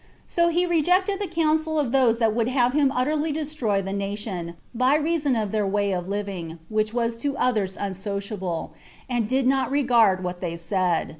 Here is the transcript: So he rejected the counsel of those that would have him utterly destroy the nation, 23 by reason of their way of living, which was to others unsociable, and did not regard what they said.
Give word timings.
So 0.25 0.49
he 0.49 0.65
rejected 0.65 1.21
the 1.21 1.27
counsel 1.27 1.77
of 1.77 1.91
those 1.91 2.17
that 2.17 2.33
would 2.33 2.47
have 2.47 2.73
him 2.73 2.91
utterly 2.91 3.31
destroy 3.31 3.83
the 3.83 3.93
nation, 3.93 4.55
23 4.71 4.71
by 4.73 4.95
reason 4.95 5.35
of 5.35 5.51
their 5.51 5.67
way 5.67 5.91
of 5.91 6.09
living, 6.09 6.57
which 6.69 6.91
was 6.91 7.15
to 7.17 7.37
others 7.37 7.77
unsociable, 7.79 8.73
and 9.07 9.29
did 9.29 9.45
not 9.45 9.69
regard 9.69 10.23
what 10.23 10.41
they 10.41 10.57
said. 10.57 11.09